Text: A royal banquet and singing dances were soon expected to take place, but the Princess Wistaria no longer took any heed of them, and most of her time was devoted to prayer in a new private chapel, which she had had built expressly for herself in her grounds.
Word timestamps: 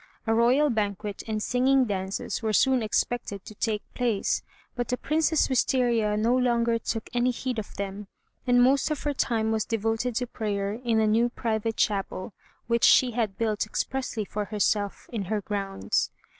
A 0.25 0.33
royal 0.33 0.71
banquet 0.71 1.21
and 1.27 1.43
singing 1.43 1.85
dances 1.85 2.41
were 2.41 2.53
soon 2.53 2.81
expected 2.81 3.45
to 3.45 3.53
take 3.53 3.83
place, 3.93 4.41
but 4.75 4.87
the 4.87 4.97
Princess 4.97 5.47
Wistaria 5.47 6.17
no 6.17 6.35
longer 6.35 6.79
took 6.79 7.07
any 7.13 7.29
heed 7.29 7.59
of 7.59 7.75
them, 7.75 8.07
and 8.47 8.63
most 8.63 8.89
of 8.89 9.03
her 9.03 9.13
time 9.13 9.51
was 9.51 9.63
devoted 9.63 10.15
to 10.15 10.25
prayer 10.25 10.73
in 10.73 10.99
a 10.99 11.05
new 11.05 11.29
private 11.29 11.77
chapel, 11.77 12.33
which 12.65 12.83
she 12.83 13.11
had 13.11 13.19
had 13.29 13.37
built 13.37 13.67
expressly 13.67 14.25
for 14.25 14.45
herself 14.45 15.07
in 15.13 15.25
her 15.25 15.39
grounds. 15.39 16.09